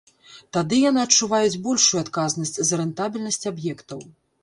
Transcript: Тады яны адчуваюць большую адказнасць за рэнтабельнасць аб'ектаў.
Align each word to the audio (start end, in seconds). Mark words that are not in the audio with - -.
Тады 0.55 0.79
яны 0.89 0.99
адчуваюць 1.07 1.61
большую 1.69 1.99
адказнасць 2.05 2.59
за 2.73 2.83
рэнтабельнасць 2.85 3.43
аб'ектаў. 3.57 3.99